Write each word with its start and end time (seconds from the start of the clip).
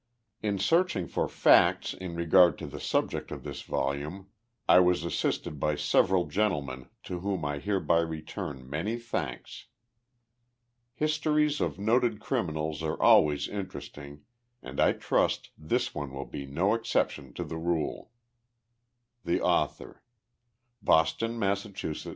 In 0.41 0.57
searching 0.57 1.05
for 1.07 1.27
facts 1.27 1.93
in 1.93 2.15
regard 2.15 2.57
to 2.57 2.65
the 2.65 2.79
subject 2.79 3.29
of 3.29 3.43
this 3.43 3.61
volume 3.61 4.31
I 4.67 4.79
was 4.79 5.03
assisted 5.03 5.59
by 5.59 5.75
several 5.75 6.25
gentlemen 6.25 6.89
to 7.03 7.19
whom 7.19 7.45
I 7.45 7.59
hereby 7.59 7.99
return 7.99 8.67
many 8.67 8.97
thanks. 8.97 9.67
Histories 10.95 11.61
of 11.61 11.77
noted 11.77 12.19
criminals 12.19 12.81
are 12.81 12.99
always 12.99 13.47
interesting 13.47 14.23
and 14.63 14.79
I 14.79 14.93
trust 14.93 15.51
this 15.55 15.93
one 15.93 16.11
will 16.13 16.25
be 16.25 16.47
no 16.47 16.73
exception 16.73 17.31
to 17.35 17.43
the 17.43 17.57
rule. 17.59 18.09
THE 19.23 19.39
AUTHOR. 19.39 20.01
Boston, 20.81 21.37
Mass., 21.37 21.63
1S92. 21.63 22.09